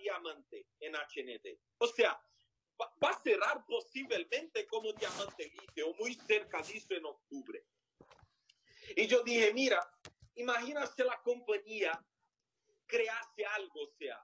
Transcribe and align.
diamante 0.00 0.66
en 0.80 0.94
HND. 0.94 1.58
O 1.78 1.86
sea, 1.86 2.20
va, 2.80 3.10
a 3.10 3.22
cerrar 3.22 3.64
posiblemente 3.66 4.66
como 4.66 4.92
diamante 4.92 5.52
litio, 5.60 5.94
muy 5.94 6.14
cerca 6.14 6.62
de 6.62 6.76
eso 6.76 6.94
en 6.94 7.04
octubre. 7.04 7.64
Y 8.96 9.06
yo 9.06 9.22
dije, 9.22 9.52
mira, 9.52 9.80
imagínate 10.34 11.04
la 11.04 11.20
compañía 11.22 12.04
crease 12.86 13.46
algo, 13.46 13.82
o 13.82 13.90
sea, 13.98 14.18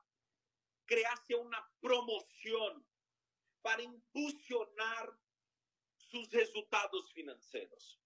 crease 0.85 1.35
una 1.35 1.64
promoción 1.80 2.84
para 3.62 3.82
impulsionar 3.82 5.16
sus 5.96 6.30
resultados 6.30 7.12
financieros. 7.12 8.00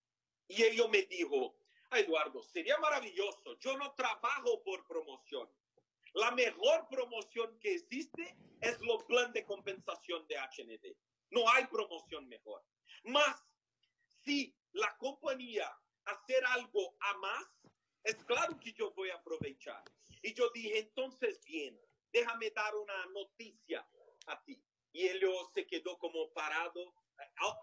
Y 0.48 0.62
ellos 0.62 0.89
me 0.91 1.02
dijo, 1.02 1.57
Eduardo, 1.93 2.43
sería 2.43 2.79
maravilloso, 2.79 3.59
yo 3.59 3.77
no 3.77 3.95
trabajo 3.95 4.62
por 4.62 4.87
promoción. 4.87 5.48
La 6.15 6.31
mejor 6.33 6.89
promoción 6.89 7.59
que 7.61 7.75
existe 7.75 8.37
es 8.61 8.81
lo 8.81 8.99
plan 9.07 9.33
de 9.33 9.45
compensación 9.45 10.27
de 10.27 10.37
HND. 10.37 10.97
No 11.30 11.48
hay 11.51 11.67
promoción 11.67 12.29
mejor. 12.29 12.65
Más, 13.05 13.43
si 14.25 14.55
la 14.73 14.97
compañía 14.98 15.70
hacer 16.05 16.45
algo 16.47 16.97
a 17.01 17.15
más, 17.19 17.45
es 18.05 18.17
claro 18.25 18.59
que 18.59 18.73
yo 18.73 18.93
voy 18.93 19.11
a 19.11 19.17
aprovechar. 19.17 19.83
Y 20.23 20.34
yo 20.34 20.51
dije, 20.51 20.79
entonces 20.79 21.41
bien, 21.45 21.79
déjame 22.12 22.51
dar 22.51 22.75
una 22.75 23.06
noticia 23.06 23.87
a 24.27 24.42
ti. 24.45 24.62
Y 24.92 25.06
él 25.06 25.20
se 25.55 25.67
quedó 25.67 25.97
como 25.98 26.33
parado, 26.33 26.95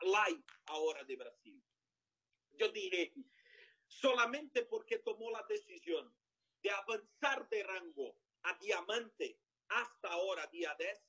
live 0.02 0.44
ahora 0.68 1.04
de 1.04 1.16
Brasil. 1.16 1.62
Yo 2.54 2.70
dije, 2.70 3.14
solamente 3.88 4.64
porque 4.64 5.00
tomó 5.00 5.30
la 5.32 5.44
decisión 5.44 6.16
de 6.62 6.72
avanzar 6.72 7.48
de 7.50 7.64
rango 7.64 8.16
a 8.48 8.54
diamante 8.60 9.40
hasta 9.70 10.10
ahora, 10.10 10.48
día 10.48 10.76
10, 10.80 11.00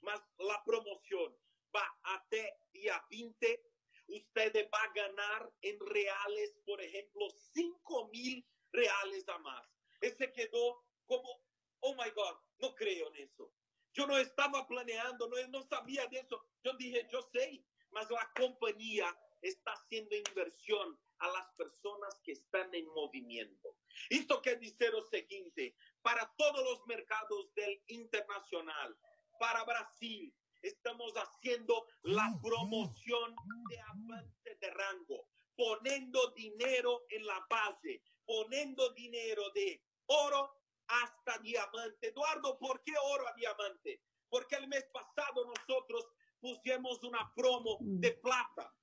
más 0.00 0.20
la 0.38 0.62
promoción 0.64 1.36
va 1.74 1.98
hasta 2.02 2.36
día 2.72 3.02
20, 3.10 3.62
usted 4.08 4.68
va 4.72 4.82
a 4.82 4.92
ganar 4.92 5.52
en 5.62 5.78
reales, 5.80 6.56
por 6.64 6.80
ejemplo, 6.80 7.28
5 7.52 8.08
mil 8.08 8.44
reales 8.72 9.28
a 9.28 9.38
más. 9.38 9.64
Ese 10.00 10.32
quedó 10.32 10.84
como, 11.06 11.42
oh 11.80 11.94
my 11.94 12.10
God, 12.10 12.38
no 12.58 12.74
creo 12.74 13.08
en 13.14 13.24
eso. 13.28 13.52
Yo 13.94 14.06
no 14.06 14.16
estaba 14.16 14.66
planeando, 14.66 15.28
no, 15.28 15.36
no 15.48 15.62
sabía 15.62 16.06
de 16.06 16.18
eso. 16.20 16.44
Yo 16.62 16.72
dije, 16.74 17.06
yo 17.10 17.22
sé, 17.32 17.64
mas 17.90 18.10
la 18.10 18.30
compañía 18.36 19.16
está 19.42 19.72
haciendo 19.72 20.16
inversión 20.16 20.98
a 21.18 21.28
las 21.28 21.46
personas 21.56 22.20
que 22.22 22.32
están 22.32 22.72
en 22.74 22.86
movimiento. 22.86 23.76
Esto 24.08 24.40
quiere 24.40 24.60
decir 24.60 24.90
lo 24.92 25.02
siguiente, 25.02 25.76
para 26.08 26.26
todos 26.38 26.64
los 26.64 26.86
mercados 26.86 27.54
del 27.54 27.82
internacional, 27.88 28.96
para 29.38 29.62
Brasil, 29.64 30.34
estamos 30.62 31.12
haciendo 31.12 31.86
la 32.00 32.34
promoción 32.42 33.36
de 33.68 33.78
avance 33.78 34.54
de 34.58 34.70
rango, 34.70 35.28
poniendo 35.54 36.30
dinero 36.30 37.04
en 37.10 37.26
la 37.26 37.46
base, 37.50 38.00
poniendo 38.24 38.88
dinero 38.94 39.50
de 39.50 39.84
oro 40.06 40.50
hasta 40.86 41.36
diamante. 41.40 42.08
Eduardo, 42.08 42.58
¿por 42.58 42.82
qué 42.84 42.94
oro 43.12 43.28
a 43.28 43.34
diamante? 43.34 44.00
Porque 44.30 44.56
el 44.56 44.66
mes 44.66 44.86
pasado 44.90 45.44
nosotros 45.44 46.06
pusimos 46.40 47.02
una 47.02 47.30
promo 47.36 47.76
de 47.80 48.12
plata. 48.12 48.74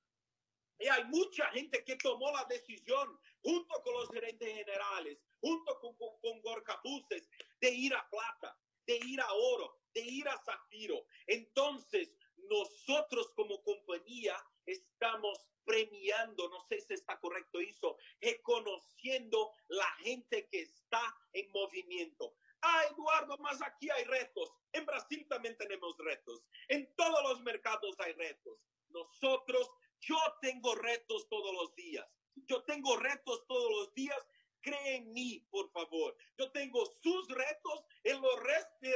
Y 0.78 0.88
hay 0.90 1.06
mucha 1.06 1.48
gente 1.48 1.84
que 1.84 1.96
tomó 1.96 2.32
la 2.32 2.46
decisión, 2.46 3.20
junto 3.42 3.82
con 3.82 3.94
los 3.96 4.10
gerentes 4.10 4.48
generales, 4.48 5.18
junto 5.46 5.80
con, 5.80 5.96
con, 5.96 6.20
con 6.22 6.42
Gorka 6.42 6.82
Buses, 6.84 7.30
de 7.62 7.70
ir 7.70 7.94
a 7.94 8.10
plata, 8.10 8.58
de 8.88 8.98
ir 9.06 9.22
a 9.22 9.32
oro, 9.32 9.78
de 9.94 10.02
ir 10.02 10.28
a 10.28 10.38
zafiro. 10.44 11.06
Entonces, 11.28 12.16
nosotros 12.50 13.32
como 13.36 13.62
compañía 13.62 14.36
estamos 14.66 15.38
premiando, 15.64 16.50
no 16.50 16.62
sé 16.68 16.82
si 16.82 16.96
está 16.96 17.20
correcto 17.20 17.60
eso, 17.60 17.96
reconociendo 18.22 19.52
la 19.68 19.90
gente 20.04 20.48
que 20.50 20.62
está 20.62 21.16
en 21.34 21.52
movimiento. 21.52 22.36
Ah, 22.62 22.84
Eduardo, 22.92 23.38
más 23.38 23.62
aquí 23.62 23.88
hay 23.92 24.04
retos. 24.06 24.52
En 24.72 24.84
Brasil 24.88 25.28
también 25.30 25.56
tenemos 25.58 25.96
retos. 26.00 26.42
En 26.70 26.92
todos 26.96 27.22
los 27.22 27.42
mercados 27.42 27.96
hay 28.00 28.14
retos. 28.14 28.60
Nosotros, 28.90 29.70
yo 30.00 30.18
tengo 30.42 30.74
retos 30.74 31.30
todos 31.30 31.54
los 31.54 31.76
días. 31.76 32.08
Yo 32.48 32.64
tengo 32.64 32.98
retos 32.98 33.46
todos 33.48 33.72
los 33.72 33.94
días 33.94 34.18
cree 34.66 34.96
en 34.96 35.14
mí, 35.14 35.46
por 35.52 35.72
favor. 35.72 36.18
Yo 36.40 36.52
tengo 36.52 36.84
sus 37.04 37.28
retos 37.30 37.86
en 38.04 38.20
los, 38.20 38.36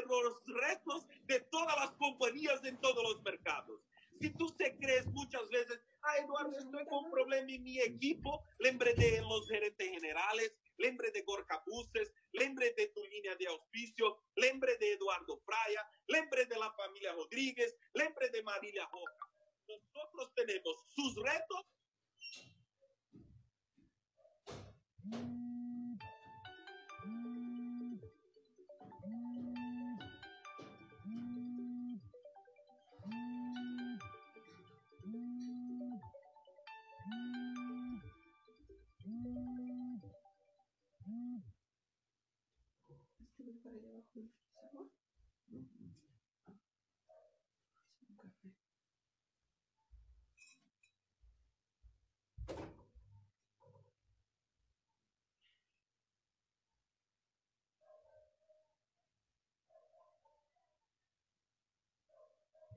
los 0.07 0.43
retos 0.47 1.05
de 1.25 1.39
todas 1.51 1.75
las 1.77 1.91
compañías 1.91 2.63
en 2.63 2.81
todos 2.81 3.03
los 3.03 3.21
mercados. 3.21 3.79
Si 4.19 4.31
tú 4.31 4.47
te 4.57 4.75
crees 4.77 5.05
muchas 5.07 5.47
veces, 5.49 5.79
ah, 6.01 6.17
Eduardo, 6.17 6.57
estoy 6.57 6.85
con 6.87 7.05
un 7.05 7.11
problema 7.11 7.49
en 7.51 7.63
mi 7.63 7.79
equipo, 7.79 8.43
lembre 8.57 8.93
de 8.95 9.21
los 9.21 9.47
gerentes 9.47 9.89
generales, 9.89 10.57
lembre 10.77 11.11
de 11.11 11.21
Gorka 11.21 11.63
Buses, 11.67 12.11
lembre 12.33 12.73
de 12.75 12.87
tu 12.87 13.05
línea 13.05 13.35
de 13.35 13.47
auspicio, 13.47 14.17
lembre 14.35 14.75
de 14.77 14.93
Eduardo 14.93 15.39
Fraya, 15.45 15.87
lembre 16.07 16.45
de 16.47 16.57
la 16.57 16.71
familia 16.73 17.13
Rodríguez, 17.13 17.77
lembre 17.93 18.29
de 18.29 18.43
Marilia 18.43 18.89
Roca. 18.91 19.29
Nosotros 19.67 20.33
tenemos 20.35 20.75
sus 20.95 21.15
retos 21.15 21.65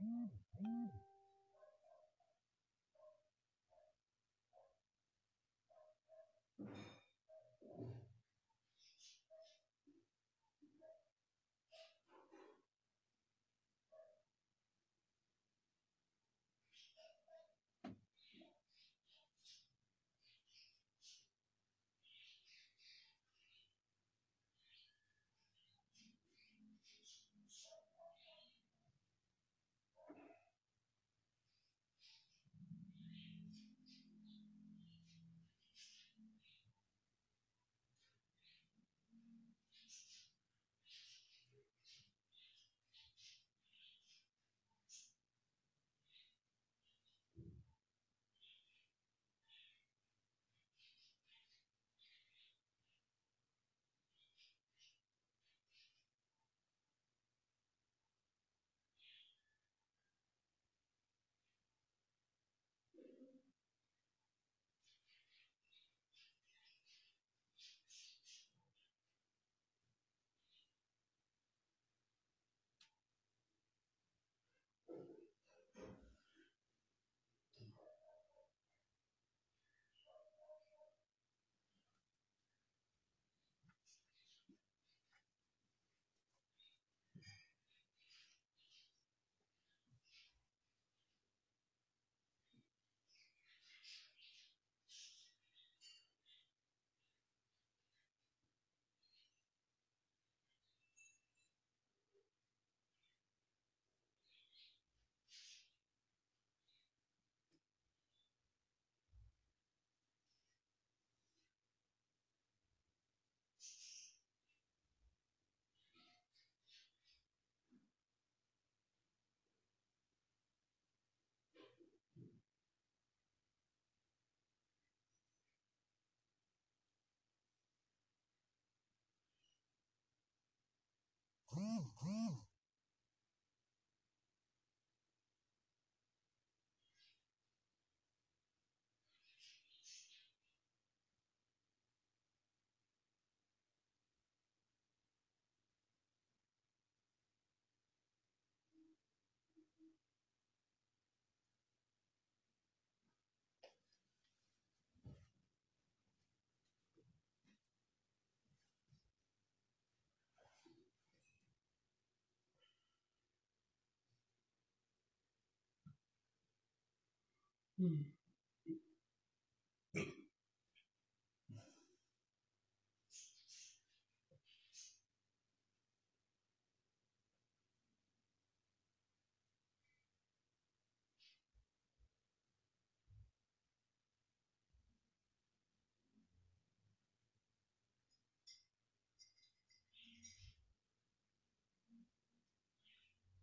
Mm-hmm. 0.02 1.11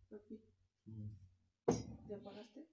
Papi, 0.10 0.40
¿ya 2.08 2.16
apagaste? 2.16 2.66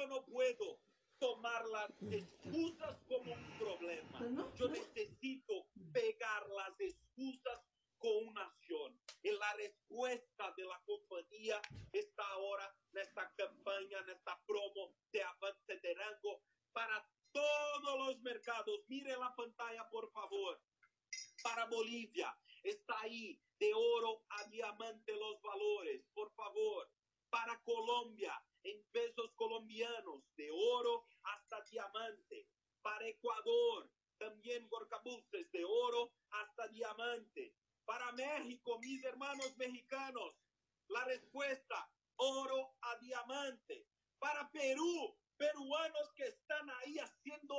Yo 0.00 0.06
no 0.06 0.24
puedo 0.24 0.80
tomar 1.18 1.66
las 1.66 1.90
excusas 2.10 2.96
como 3.06 3.32
un 3.32 3.58
problema. 3.58 4.18
Pues 4.18 4.58
Yo 4.58 4.68
necesito 4.68 5.66
pegar 5.92 6.48
las 6.48 6.80
excusas 6.80 7.60
con 7.98 8.28
una 8.28 8.44
acción. 8.44 8.98
Y 9.22 9.30
la 9.32 9.52
respuesta 9.54 10.54
de 10.56 10.64
la 10.64 10.80
compañía 10.86 11.60
está 11.92 12.26
ahora 12.28 12.74
en 12.92 13.02
esta 13.02 13.30
campaña, 13.36 13.98
en 13.98 14.10
esta 14.10 14.40
promo 14.46 14.94
de 15.12 15.22
avance 15.22 15.76
de 15.76 15.94
rango 15.94 16.42
para 16.72 17.06
todos 17.32 17.98
los 17.98 18.20
mercados. 18.22 18.80
Mire 18.88 19.14
la 19.18 19.34
pantalla, 19.36 19.86
por 19.90 20.10
favor. 20.12 20.62
Para 21.42 21.66
Bolivia, 21.66 22.34
está 22.62 22.98
ahí 23.00 23.38
de 23.58 23.74
oro 23.74 24.24
a 24.30 24.44
diamante 24.44 25.14
los 25.14 25.42
valores, 25.42 26.02
por 26.14 26.32
favor. 26.32 26.90
Para 27.28 27.62
Colombia, 27.62 28.32
en 28.62 28.84
pesos 28.92 29.32
colombianos, 29.36 30.22
de 30.36 30.50
oro 30.50 31.06
hasta 31.22 31.62
diamante. 31.70 32.48
Para 32.82 33.06
Ecuador, 33.08 33.90
también 34.18 34.68
Gorcabuses, 34.68 35.50
de 35.52 35.64
oro 35.64 36.12
hasta 36.30 36.68
diamante. 36.68 37.54
Para 37.84 38.12
México, 38.12 38.78
mis 38.78 39.02
hermanos 39.04 39.56
mexicanos, 39.56 40.36
la 40.88 41.04
respuesta, 41.04 41.90
oro 42.16 42.74
a 42.82 42.96
diamante. 42.98 43.86
Para 44.18 44.50
Perú, 44.50 45.16
peruanos 45.36 46.12
que 46.14 46.24
están 46.24 46.68
ahí 46.70 46.98
haciendo 46.98 47.56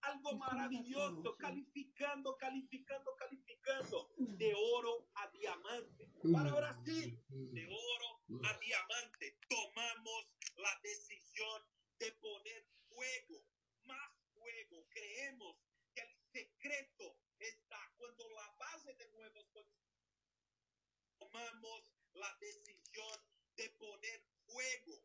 algo 0.00 0.36
maravilloso, 0.36 1.36
calificando, 1.36 2.36
calificando, 2.36 3.14
calificando, 3.16 4.10
de 4.16 4.54
oro 4.54 5.08
a 5.14 5.28
diamante. 5.30 6.10
Para 6.32 6.54
Brasil, 6.54 7.20
de 7.28 7.66
oro 7.66 8.40
a 8.44 8.58
diamante, 8.58 9.38
tomamos 9.48 10.28
la 10.56 10.80
decisión 10.82 11.62
de 11.98 12.12
poner 12.12 12.66
fuego, 12.88 13.44
más 13.84 14.10
fuego. 14.32 14.86
Creemos 14.90 15.56
que 15.94 16.02
el 16.02 16.16
secreto 16.32 17.18
está 17.38 17.78
cuando 17.96 18.28
la 18.30 18.54
base 18.58 18.94
de 18.94 19.08
nuevos 19.10 19.44
conceptos 19.52 19.78
tomamos 21.18 21.92
la 22.14 22.36
decisión 22.40 23.20
de 23.56 23.70
poner 23.70 24.24
fuego. 24.46 25.02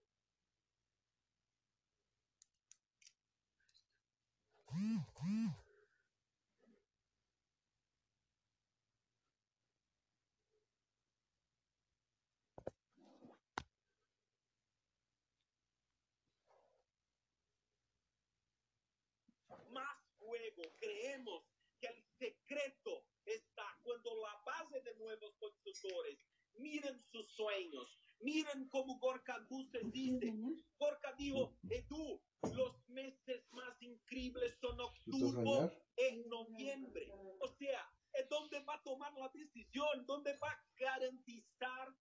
más 19.73 19.97
fuego. 20.53 20.71
Creemos 20.79 21.43
que 21.79 21.87
el 21.87 22.03
secreto 22.17 23.05
está 23.25 23.65
cuando 23.83 24.09
la 24.21 24.41
base 24.45 24.81
de 24.81 24.95
nuevos 24.95 25.35
constructores 25.39 26.19
miren 26.59 27.01
sus 27.11 27.27
sueños, 27.31 27.97
miren 28.19 28.67
como 28.69 28.97
Gorka 28.99 29.39
Guse 29.49 29.83
¿Me 29.83 29.91
quieres 29.91 30.21
dice. 30.21 30.65
Gorka 30.77 31.13
dijo, 31.17 31.57
Edu, 31.69 32.21
los 32.53 32.89
meses 32.89 33.43
más 33.51 33.81
increíbles 33.81 34.55
son 34.59 34.77
¿Tú 34.77 34.83
estás 34.83 35.23
octubre 35.23 35.83
en 35.97 36.27
noviembre. 36.29 37.11
O 37.39 37.47
sea, 37.47 37.89
es 38.13 38.29
donde 38.29 38.59
va 38.61 38.75
a 38.75 38.83
tomar 38.83 39.13
la 39.13 39.29
decisión, 39.29 40.05
donde 40.05 40.35
va 40.37 40.51
a 40.51 40.65
garantizar 40.77 41.93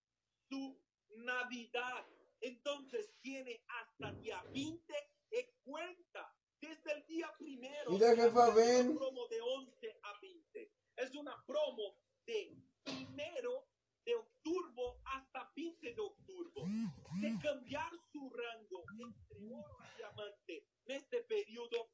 su 0.49 0.79
Navidad. 1.17 2.07
Entonces 2.41 3.15
tiene 3.21 3.65
hasta 3.69 4.13
día 4.13 4.43
20 4.53 4.95
en 5.31 5.47
cuenta. 5.63 6.37
Desde 6.63 6.93
el 6.93 7.07
día 7.07 7.29
primero. 7.39 7.91
Mira, 7.91 8.15
jefa, 8.15 8.49
Es 8.49 8.87
una 8.87 8.99
promo 8.99 9.27
de 9.27 9.41
11 9.41 10.01
a 10.03 10.19
20. 10.21 10.73
Es 10.97 11.15
una 11.17 11.45
promo 11.45 11.99
de 12.25 12.57
primero 12.85 13.67
de 14.05 14.15
octubre 14.15 14.83
hasta 15.05 15.53
20 15.57 15.93
de 15.93 16.01
octubre. 16.01 16.63
De 17.21 17.39
cambiar 17.43 17.91
su 18.13 18.31
rango 18.31 18.85
entre 18.93 19.39
oro 19.53 19.77
y 19.83 19.97
diamante. 19.97 20.69
En 20.87 20.97
este 20.97 21.25
periodo, 21.25 21.91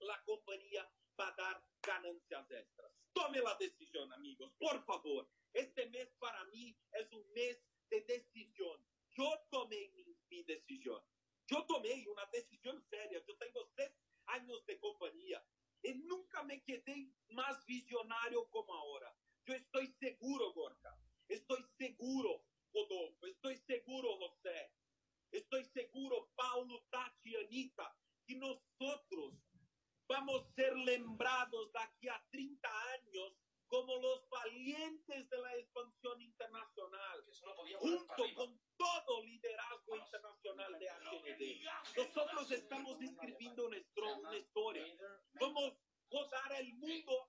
la 0.00 0.22
compañía 0.24 0.86
va 1.18 1.28
a 1.28 1.36
dar 1.36 1.64
ganancias 1.82 2.50
extras. 2.50 2.92
Tome 3.14 3.40
la 3.40 3.56
decisión, 3.58 4.12
amigos, 4.12 4.52
por 4.58 4.84
favor. 4.84 5.26
Este 5.54 5.86
mes 5.86 6.10
para 6.18 6.44
mí 6.46 6.76
es 6.92 7.10
un 7.10 7.26
mes 7.32 7.58
de 7.88 8.02
decisión. 8.02 8.86
Yo 9.12 9.32
tomé 9.50 9.88
mi, 9.94 10.04
mi 10.28 10.42
decisión. 10.42 11.00
Yo 11.46 11.64
tomé 11.66 12.06
una 12.08 12.24
decisión 12.32 12.82
seria. 12.90 13.22
Yo 13.26 13.36
tengo 13.36 13.68
seis 13.76 13.90
años 14.26 14.64
de 14.66 14.78
compañía 14.78 15.44
y 15.82 15.94
nunca 15.94 16.42
me 16.44 16.62
quedé 16.62 17.12
más 17.54 17.66
visionario 17.66 18.48
como 18.50 18.74
ahora. 18.74 19.14
Yo 19.46 19.54
estoy 19.54 19.86
seguro, 20.00 20.52
Gorka. 20.52 20.98
Estoy 21.28 21.64
seguro, 21.78 22.44
Rodolfo. 22.72 23.26
Estoy 23.26 23.56
seguro, 23.58 24.16
José. 24.16 24.72
Estoy 25.30 25.64
seguro, 25.66 26.30
Paulo, 26.34 26.84
Tati 26.90 27.36
Anita, 27.36 27.96
que 28.26 28.36
nosotros 28.36 29.34
vamos 30.08 30.42
a 30.42 30.54
ser 30.54 30.76
lembrados 30.76 31.72
de 31.72 31.78
aquí 31.80 32.08
a 32.08 32.24
30 32.30 32.68
años 32.92 33.32
como 33.66 33.96
los 33.96 34.28
valientes 34.28 35.28
de 35.28 35.38
la 35.38 35.56
expansión 35.56 36.20
internacional, 36.20 37.24
junto 37.80 38.34
con 38.34 38.60
todo 38.76 39.22
liderazgo 39.24 39.96
internacional 39.96 40.78
de 40.78 40.88
AGND. 40.88 41.96
Nosotros 41.96 42.50
estamos 42.52 43.00
escribiendo 43.00 43.66
una, 43.66 43.78
una 44.18 44.36
historia. 44.36 44.84
Vamos 45.40 45.72
a 45.72 45.84
rodar 46.10 46.52
el 46.60 46.74
mundo 46.74 47.23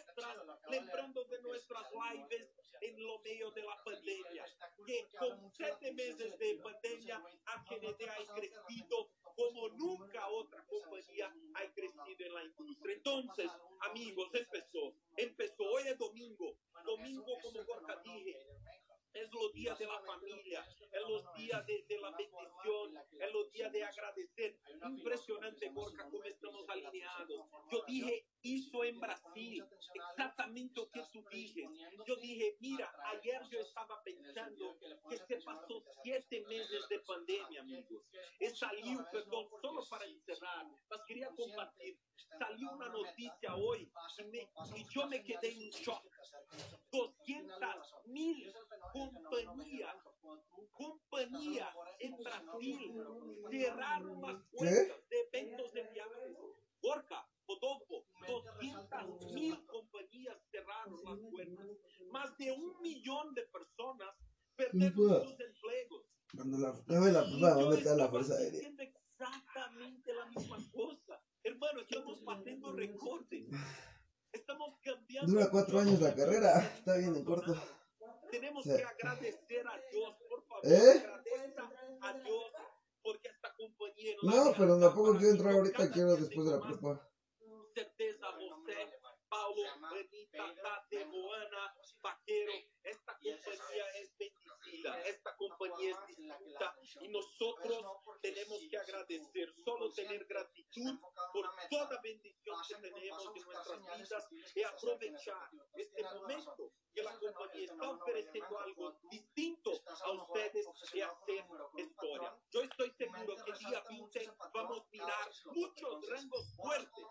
palestras, 0.00 0.60
lembrando 0.70 1.24
de 1.24 1.40
nuestras 1.42 1.84
lives 1.92 2.48
en 2.80 3.06
lo 3.06 3.18
medio 3.20 3.50
de 3.52 3.62
la 3.62 3.82
pandemia. 3.84 4.44
Que 4.86 5.08
con 5.18 5.50
siete 5.52 5.92
meses 5.92 6.38
de 6.38 6.60
pandemia, 6.62 7.22
AGND 7.46 8.02
ha 8.08 8.34
crecido 8.34 9.10
como 9.36 9.68
nunca 9.70 10.28
otra 10.28 10.64
compañía 10.66 11.34
ha 11.54 11.72
crecido 11.72 12.26
en 12.26 12.34
la 12.34 12.44
industria. 12.44 12.94
Entonces, 12.94 13.50
amigos, 13.80 14.30
empezó. 14.32 14.94
Empezó. 15.16 15.64
Hoy 15.64 15.82
es 15.86 15.98
domingo. 15.98 16.56
Domingo, 16.84 17.38
como 17.42 17.64
Gorka 17.64 18.00
dije, 18.04 18.36
es 19.14 19.32
los 19.32 19.52
días 19.52 19.78
de 19.78 19.86
la 19.86 20.00
familia, 20.00 20.66
es 20.90 21.08
los 21.08 21.34
días 21.34 21.64
de, 21.66 21.84
de 21.88 21.98
la 21.98 22.10
bendición, 22.10 22.96
es 23.20 23.32
los 23.32 23.50
días 23.52 23.72
de 23.72 23.84
agradecer. 23.84 24.58
Impresionante, 24.84 25.68
Gorka, 25.68 26.10
cómo 26.10 26.24
estamos 26.24 26.68
alineados. 26.68 27.46
Yo 27.70 27.84
dije, 27.86 28.26
hizo 28.42 28.84
en 28.84 29.00
Brasil 29.00 29.64
lo 30.74 30.90
que 30.90 31.02
tú 31.12 31.24
dices. 31.30 31.68
Yo 32.06 32.16
dije, 32.16 32.56
mira, 32.60 32.90
ayer 33.06 33.40
yo 33.50 33.58
estaba 33.60 34.02
pensando 34.02 34.76
que 35.08 35.16
se 35.16 35.36
pasó 35.42 35.82
siete 36.02 36.44
meses 36.48 36.88
de 36.88 37.00
pandemia, 37.00 37.60
amigos. 37.60 38.02
Y 38.40 38.46
salió, 38.50 39.04
perdón, 39.10 39.48
solo 39.60 39.84
para 39.88 40.04
encerrar, 40.06 40.66
mas 40.88 41.00
quería 41.06 41.28
compartir. 41.30 41.98
Salió 42.38 42.70
una 42.72 42.88
noticia 42.88 43.54
hoy 43.56 43.90
y, 44.18 44.24
me- 44.24 44.48
y 44.76 44.84
yo 44.90 45.06
me 45.06 45.22
quedé 45.22 45.48
en 45.52 45.70
shock. 45.70 46.02
200 46.90 47.94
mil 48.06 48.52
compañías, 48.92 49.96
compañías 50.72 51.68
en 52.00 52.16
Brasil 52.18 52.92
cerraron 53.50 54.22
las 54.22 54.42
puertas 54.52 55.08
de 55.08 55.20
eventos 55.32 55.72
de 55.72 55.82
viajes. 55.90 56.36
Gorka, 56.82 57.26
Rodolfo, 57.46 58.06
200 58.26 59.32
mil 59.32 59.66
compañías 59.66 60.36
cerraron 60.50 60.94
las 61.04 61.18
puertas. 61.30 61.66
Más 62.10 62.36
de 62.38 62.52
un 62.52 62.80
millón 62.80 63.34
de 63.34 63.42
personas 63.48 64.14
perdieron 64.56 64.98
Ujú. 64.98 65.24
sus 65.28 65.40
empleos. 65.40 66.04
Cuando 66.34 66.58
la 66.58 66.68
acabe 66.70 67.12
la 67.12 67.24
yo 67.28 67.38
¿dónde 67.54 67.76
está 67.78 67.94
la 67.96 68.08
fuerza 68.08 68.34
aérea? 68.34 68.68
exactamente 68.68 70.12
la 70.12 70.26
misma 70.26 70.58
cosa. 70.72 71.22
Hermano, 71.42 71.80
estamos 71.80 72.24
batiendo 72.24 72.72
récords. 72.72 73.28
Estamos 74.32 74.78
cambiando. 74.82 75.30
Dura 75.32 75.50
cuatro 75.50 75.78
años 75.78 76.00
la 76.00 76.14
carrera, 76.14 76.58
está 76.78 76.96
bien 76.96 77.14
en 77.14 77.24
corto. 77.24 77.54
Tenemos 78.30 78.64
Sí. 78.64 78.70
que 78.74 78.82
agradecer 78.82 79.68
a 79.68 79.80
Dios, 79.92 80.16
por 80.28 80.44
favor, 80.46 80.66
¿Eh? 80.66 80.98
agradezca 80.98 81.70
a 82.00 82.12
Dios 82.18 82.52
porque 83.02 83.28
esta 83.28 83.54
compañía 83.54 84.16
No, 84.22 84.32
vida 84.32 84.54
pero 84.58 84.80
tampoco 84.80 85.16
quiero 85.18 85.30
entrar 85.34 85.54
ahorita, 85.54 85.90
quiero 85.92 86.16
después 86.16 86.46
de 86.48 86.52
la 86.56 86.60
prepa. 86.66 87.10
certeza 87.74 88.26
José, 88.32 89.00
Paulo, 89.28 89.62
Benita, 90.34 90.62
Tate, 90.62 91.04
Joana, 91.04 91.74
Vaquero, 92.02 92.52
esta 92.82 93.16
compañía 93.18 93.86
es 94.00 94.16
bendecida, 94.18 95.00
esta 95.02 95.36
compañía 95.36 95.90
es 95.90 96.06
distinta. 96.08 96.76
Y 97.00 97.08
nosotros 97.08 97.84
tenemos 98.20 98.58
que 98.68 98.76
agradecer, 98.76 99.54
solo 99.64 99.92
tener 99.92 100.24
gratitud 100.26 100.98
por 101.32 101.50
toda 101.70 102.00
bendición 102.02 102.56
que 102.68 102.74
tenemos 102.74 103.24
en 103.36 103.42
nuestras 103.44 103.98
vidas 103.98 104.28
y 104.56 104.62
aprovechar 104.62 105.50
este 105.76 106.02
momento 106.02 106.72
que 106.94 107.02
la 107.02 107.18
compañía 107.18 107.64
está 107.64 107.90
ofreciendo 107.90 108.58
algo 108.58 108.94
distinto 109.10 109.72
a 110.04 110.10
ustedes 110.12 110.66
y 110.92 111.00
hacer 111.00 111.44
historia. 111.76 112.38
Yo 112.50 112.62
estoy 112.62 112.90
seguro 112.96 113.34
que 113.44 113.52
día 113.52 113.82
20 113.88 114.32
vamos 114.52 114.80
a 114.80 114.90
mirar 114.90 115.30
muchos 115.46 116.08
rangos 116.08 116.56
fuertes. 116.56 117.04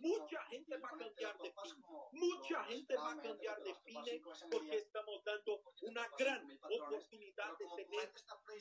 Mucha 0.00 0.42
gente 0.44 0.76
va 0.76 0.88
a 0.88 0.98
cambiar 0.98 1.38
de 1.38 1.54
pine. 1.62 1.84
Mucha 2.12 2.64
gente 2.64 2.96
va 2.96 3.12
a 3.12 3.22
cambiar 3.22 3.62
de 3.62 3.74
pine 3.84 4.22
porque 4.50 4.76
estamos 4.76 5.24
dando 5.24 5.62
una 5.82 6.06
gran 6.18 6.60
oportunidad 6.62 7.58
de 7.58 7.66
tener 7.76 8.12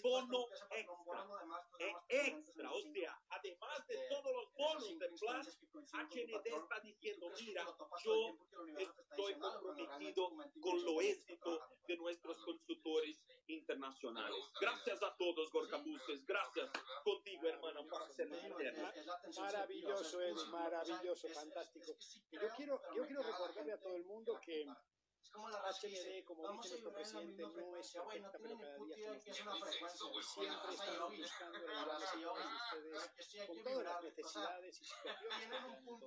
bono 0.02 0.46
extra. 0.72 1.28
Eh, 1.80 1.94
extra, 2.10 2.72
o 2.72 2.82
sea, 2.94 3.20
además 3.30 3.88
de 3.88 3.98
todos 4.10 4.34
los 4.34 4.49
de 4.80 5.10
plan, 5.10 5.42
HND 5.42 6.48
está 6.48 6.80
diciendo, 6.82 7.32
mira, 7.40 7.66
yo 8.04 8.38
estoy 8.78 9.34
comprometido 9.36 10.30
con 10.62 10.86
lo 10.86 11.02
éxito 11.02 11.60
de 11.88 11.98
nuestros 11.98 12.38
consultores 12.44 13.24
internacionales. 13.48 14.40
Gracias 14.60 15.02
a 15.04 15.16
todos, 15.18 15.52
Gorka 15.52 15.78
Buses. 15.78 16.26
Gracias. 16.26 16.70
Contigo, 17.04 17.48
hermano, 17.48 17.86
para 17.88 18.06
interna. 18.08 18.94
Maravilloso, 19.38 20.22
Eddie, 20.22 20.46
maravilloso, 20.46 21.28
fantástico. 21.30 21.98
Y 22.32 22.38
yo 22.38 22.50
quiero, 22.56 22.82
yo 22.96 23.06
quiero 23.06 23.24
recordarle 23.24 23.74
a 23.74 23.80
todo 23.80 23.96
el 23.96 24.06
mundo 24.06 24.40
que 24.42 24.68
HND, 25.34 26.26
como 26.26 26.52
dice 26.52 26.70
nuestro 26.70 26.94
presidente, 26.94 27.44
no 27.44 27.78
es 27.78 27.92
perfecta, 27.92 28.38
pero 28.40 28.58
cada 28.58 28.78
día 28.86 29.20
somos 29.34 29.60
mejores. 29.60 29.76
Siempre 30.34 30.74
estamos 30.74 31.18
buscando 31.18 31.60
ustedes 31.60 33.48
con 33.48 33.64
todas 33.64 33.84
las 33.84 34.04
necesidades 34.04 34.82
y 34.82 34.86
situaciones 34.86 35.64
ustedes. 35.66 36.00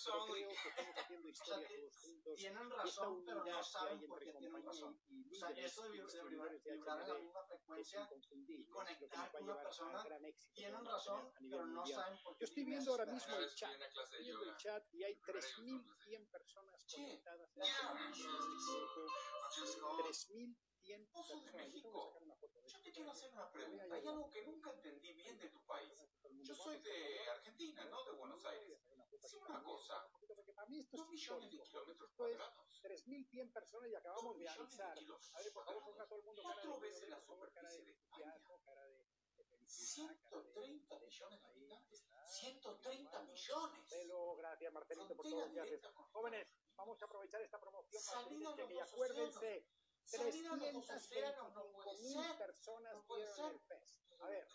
Pero 0.00 0.26
creo 0.26 0.48
que 0.48 0.68
estamos 0.68 0.96
haciendo 0.96 1.28
historia 1.28 1.68
todos 1.68 1.96
juntos. 1.96 2.34
Tienen 2.36 2.62
Esta 2.62 2.82
razón, 2.82 3.24
pero 3.24 3.40
unidad 3.40 3.54
no 3.56 3.58
que 3.58 3.58
hay 3.58 3.64
saben 3.64 3.92
entre 3.94 4.08
por 4.08 4.18
qué 4.18 4.24
tienen 4.32 4.52
compañía 4.52 4.70
razón. 4.72 5.00
y 5.08 5.30
O 5.30 5.34
sea, 5.38 5.48
líderes 5.48 5.72
eso 5.72 5.82
de 5.82 5.98
la 5.98 6.04
es 6.06 7.46
frecuencia 7.46 8.00
inconfundible. 8.00 8.64
y 8.64 8.70
Lo 8.70 8.84
que 8.84 8.84
nos 8.86 8.86
conectar 8.86 9.18
va 9.18 9.24
a 9.26 9.30
con 9.30 9.42
una 9.42 9.52
llevar 9.52 9.60
a 9.60 9.68
persona, 9.68 10.02
gran 10.02 10.24
éxito 10.24 10.48
que 10.48 10.54
tienen 10.54 10.74
vamos 10.74 10.92
razón, 10.92 11.32
pero 11.50 11.66
no 11.66 11.86
saben 11.86 12.18
por 12.22 12.36
qué 12.36 12.40
Yo 12.40 12.46
estoy 12.46 12.64
viendo 12.64 12.90
ahora 12.90 13.06
mismo 13.06 13.36
el 13.36 13.54
chat, 13.54 13.80
viendo 14.18 14.42
el 14.42 14.56
chat 14.56 14.94
y 14.94 15.04
hay 15.04 15.14
3.100 15.20 16.30
personas 16.30 16.86
conectadas. 16.92 17.50
En 18.46 19.64
este 19.64 19.80
momento. 19.80 20.08
3.100 20.08 21.06
personas. 21.12 21.44
Yo 21.44 21.82
tengo 21.82 22.06
que 22.06 22.06
sacar 22.06 22.22
una 22.22 22.36
foto 22.36 22.54
de 22.54 22.60
Yo 22.62 22.66
esto. 22.68 22.82
te 22.82 22.92
quiero 22.92 23.10
hacer 23.10 23.32
una 23.32 23.50
pregunta. 23.50 23.84
Hay 23.94 24.06
algo 24.06 24.30
que 24.30 24.46
nunca 24.46 24.70
entendí 24.70 25.12
bien 25.12 25.38
de 25.38 25.48
tu 25.50 25.60
país. 25.66 26.04
Yo 26.42 26.54
soy 26.54 26.78
de 26.78 27.28
Argentina, 27.30 27.84
no 27.86 28.04
de 28.04 28.12
Buenos 28.12 28.44
Aires. 28.44 28.80
Dime 28.86 29.46
una 29.48 29.62
cosa. 29.62 30.08
Dos 30.68 30.90
es 30.92 31.08
millones 31.08 31.50
de 31.50 31.60
kilómetros 31.62 32.10
cuadrados. 32.12 32.82
3.100 32.82 33.52
personas 33.52 33.90
y 33.90 33.94
acabamos 33.94 34.38
de 34.38 34.44
kilómetros 34.46 35.32
A 35.34 35.42
ver, 35.42 35.52
por 35.52 35.64
favor, 35.64 35.84
ponga 35.84 36.06
todo 36.06 36.18
el 36.18 36.24
mundo 36.24 36.42
Cuatro 36.42 36.78
veces 36.80 37.08
la 37.08 37.20
superficie 37.20 37.84
de 37.84 37.92
España. 37.92 38.34
entusiasmo, 38.34 38.60
cara 38.64 38.84
de, 38.84 39.04
de 39.36 39.44
felicidad, 39.44 40.16
cara 40.22 40.42
de... 40.42 40.56
130 40.56 40.98
millones 41.00 41.40
de 41.42 41.48
habitantes. 41.48 42.06
130 42.26 43.22
millones. 43.22 43.78
Marcelo, 43.80 44.36
gracias 44.36 44.72
Marcelito 44.72 45.16
por 45.16 45.26
todo 45.28 45.94
con 45.94 46.04
Jóvenes, 46.12 46.54
vamos 46.76 47.00
a 47.02 47.04
aprovechar 47.06 47.40
esta 47.42 47.60
promoción 47.60 48.02
para 48.04 48.22
Salida 48.22 48.50
a 48.50 48.56
que, 48.56 48.74
y 48.74 48.78
acuérdense, 48.78 49.66
Salir 50.04 50.46
a 50.46 50.56
los 50.56 50.72
dos 50.72 50.88
océanos 50.90 51.52
no 51.54 51.64
325 51.66 51.72
puede 51.72 51.96
mil 52.02 52.22
ser. 52.22 52.36
personas 52.38 52.94
No 52.94 53.06
puede 53.06 53.26
vieron 53.26 53.50
el 53.50 53.60
fest. 53.60 53.96
A 54.20 54.28
ver, 54.28 54.48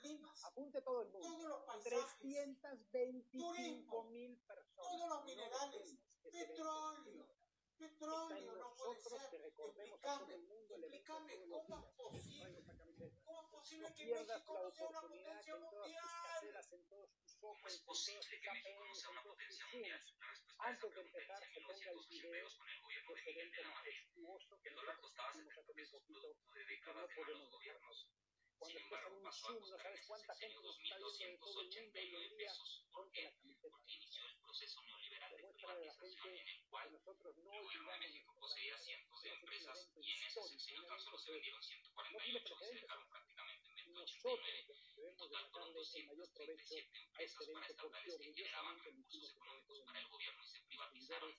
apunte 0.44 0.82
todo 0.82 1.02
el 1.02 1.10
mundo. 1.10 1.28
todos 1.28 1.44
los 1.50 1.64
paisajes, 1.66 2.18
325 2.20 4.04
mil 4.06 4.38
personas. 4.48 4.92
todos 4.92 5.10
los 5.10 5.20
No 5.20 5.26
minerales, 5.26 6.00
que 6.24 6.32
petróleo, 6.32 7.28
petróleo, 7.78 8.56
no 8.56 8.76
puede 8.78 8.96
que 8.98 9.10
ser. 9.10 9.42
recordemos 9.42 10.00
a 10.00 10.02
todo 10.02 10.32
Explícame, 10.32 10.36
el 10.36 10.48
mundo 10.48 10.76
el 10.76 10.84
evento 10.86 11.18
explícame, 11.18 11.38
todos 11.38 11.60
los 11.60 11.66
¿cómo 13.26 13.64
es 13.92 13.98
días. 13.98 14.42
Por 14.46 14.68
eso 14.68 14.92
posible? 14.92 15.42
traigo 15.44 15.68
esta 15.70 16.70
camiseta. 16.70 17.08
¿Cómo 17.40 17.68
es 17.68 17.78
No 17.78 17.82
posible 17.82 18.40
que 18.40 18.50
México 18.52 18.86
la 18.86 18.86
no 18.86 18.96
sea 18.96 19.10
una 19.10 19.24
que 19.24 19.30
potencia 19.30 19.66
en 19.66 19.72
mundial? 19.72 20.02
en 20.02 20.70
en 20.70 20.80
todos 20.80 20.94
tus 20.94 20.94
APNs, 20.94 20.94
en 20.94 20.94
todos 20.94 20.94
tus 20.94 20.94
Zooms, 20.94 20.94
antes 20.94 20.96
de 20.96 21.04
se 21.52 21.62
ponga 21.62 21.92
el 21.92 22.00
video 22.08 22.32
de 22.32 23.14
este 23.16 23.32
evento 23.32 23.62
majestuoso 23.64 24.60
que 24.62 24.72
nosotros 24.72 25.12
hicimos 25.12 25.58
hace 25.58 25.74
muy 25.74 25.86
poquito 25.92 26.38
y 26.54 26.80
que 26.82 26.94
no 26.94 27.08
podemos 27.16 27.52
dejarnos. 27.52 28.08
Cuando 28.62 28.78
estás 28.78 29.06
en 29.08 29.14
un 29.14 29.34
Zoom 29.34 29.60
no 29.60 29.78
sabes 29.78 30.06
cuánta 30.06 30.36
gente 30.36 30.62
nos 30.62 30.80
está 30.80 30.98
viendo 31.18 31.46
de 31.50 32.00
el 32.00 32.16
hoy 32.16 32.26
en 32.26 32.38
día, 32.38 32.54
ponte 32.94 33.22
la 33.24 33.32
camiseta. 33.32 33.78
Demuéstrale 35.32 35.82
a 35.82 35.86
la 35.86 35.94
gente 35.96 36.22
que 36.22 36.90
nosotros 36.92 37.38
no 37.38 37.52
olvidamos 37.52 38.12
nuestro 39.10 39.34
planeta. 39.42 39.74
Es 39.74 40.38
un 40.38 40.46
evento 40.46 40.96
histórico, 40.96 41.22
un 41.22 41.34
evento 41.34 41.62
que 41.96 42.14
no 42.14 42.20
tiene 42.20 42.40
precedentes. 42.42 42.92
Y 43.28 43.31
nosotros 43.94 44.40
debemos 44.96 45.96
el 45.96 46.06
mayor 46.08 46.30
provecho 46.34 46.76
a 47.16 47.22
este 47.24 47.44
evento 47.44 47.76
porque 47.82 48.12
orgullosamente 48.12 48.90
emitimos 48.90 49.30
este 49.30 49.48
evento 49.48 49.74
de 49.74 49.84
distribuidores 50.42 51.36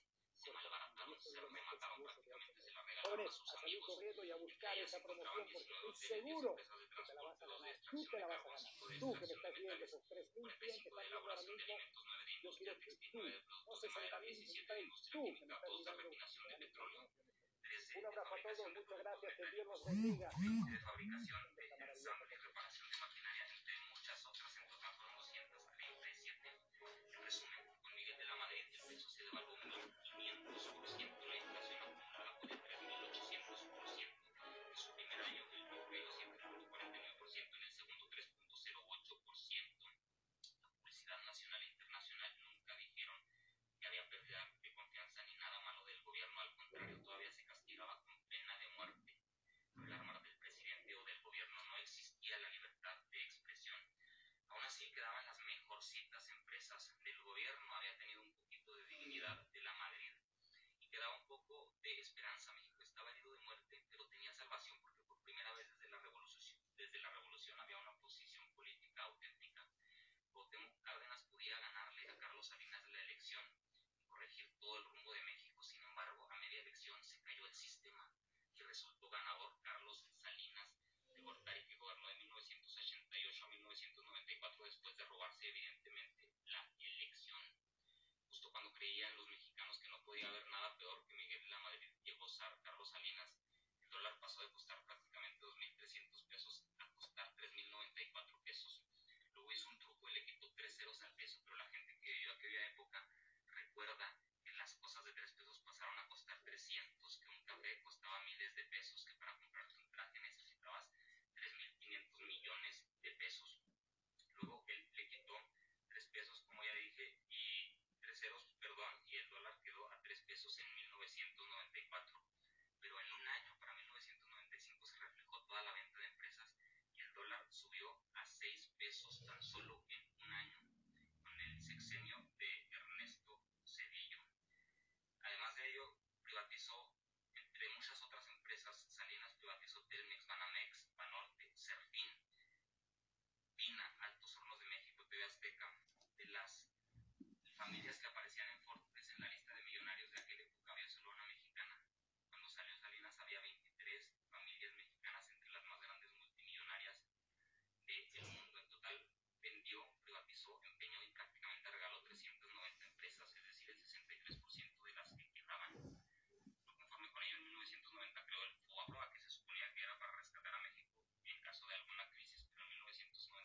Jóvenes, 3.01 3.31
a 3.41 3.61
salir 3.61 3.79
corriendo 3.79 4.23
y 4.25 4.31
a 4.31 4.35
buscar 4.35 4.77
esa 4.77 4.99
promoción 4.99 5.47
porque 5.53 5.71
estoy 5.71 5.95
seguro 5.95 6.55
que 6.55 7.03
te 7.03 7.13
la 7.13 7.23
vas 7.23 7.41
a 7.41 7.45
ganar. 7.45 7.79
Tú 7.89 8.05
te 8.07 8.19
la 8.19 8.27
vas 8.27 8.39
a 8.39 8.49
ganar. 8.49 8.99
Tú 8.99 9.13
que 9.13 9.27
me 9.27 9.33
estás 9.33 9.55
viendo, 9.57 9.85
esos 9.85 10.01
3.100 10.09 10.57
que 10.57 10.69
estás 10.69 10.93
viendo 10.93 11.17
ahora 11.19 11.43
mismo, 11.43 11.75
yo 12.43 12.51
quiero 12.57 12.79
que 12.79 12.95
tú, 13.11 13.19
no 13.65 13.73
60.000, 13.73 14.35
66, 14.35 14.93
tú 15.11 15.23
que 15.23 15.45
me 15.45 15.53
estás 15.55 15.69
mirando, 15.79 16.09
Un 17.95 18.05
abrazo 18.05 18.33
a 18.33 18.41
todos, 18.41 18.73
muchas 18.73 18.99
gracias, 18.99 19.33
que 19.37 19.55
Dios 19.55 19.67
los 19.67 19.85
bendiga. 19.85 20.29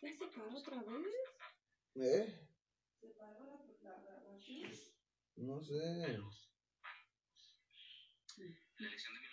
¿Ya 0.03 0.13
se 0.17 0.27
paró 0.29 0.57
otra 0.57 0.83
vez? 0.83 1.07
¿Eh? 1.97 2.49
¿Se 3.01 3.09
paró 3.09 3.65
la, 3.83 3.91
la 3.91 4.01
grabación? 4.01 4.73
No 5.37 5.63
sé. 5.63 6.19
La 8.79 8.87
elección 8.87 9.15
de 9.15 9.28